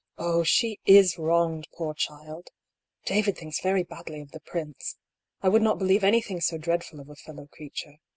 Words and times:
Oh, 0.17 0.41
she 0.43 0.79
is 0.87 1.19
wronged, 1.19 1.67
poor 1.75 1.93
child! 1.93 2.47
David 3.05 3.37
thinks 3.37 3.61
very 3.61 3.83
badly 3.83 4.19
of 4.19 4.31
the 4.31 4.39
prince. 4.39 4.97
I 5.43 5.49
would 5.49 5.61
not 5.61 5.77
believe 5.77 6.03
anything 6.03 6.41
so 6.41 6.57
dreadful 6.57 6.99
of 6.99 7.07
a 7.09 7.15
fellow 7.15 7.45
creature. 7.45 7.97